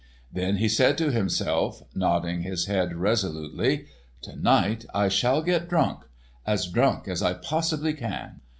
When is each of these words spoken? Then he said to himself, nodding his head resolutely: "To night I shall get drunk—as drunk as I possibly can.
Then 0.33 0.55
he 0.55 0.67
said 0.67 0.97
to 0.97 1.11
himself, 1.11 1.83
nodding 1.93 2.41
his 2.41 2.65
head 2.65 2.95
resolutely: 2.95 3.85
"To 4.23 4.35
night 4.35 4.83
I 4.95 5.09
shall 5.09 5.43
get 5.43 5.69
drunk—as 5.69 6.65
drunk 6.65 7.07
as 7.07 7.21
I 7.21 7.35
possibly 7.35 7.93
can. 7.93 8.41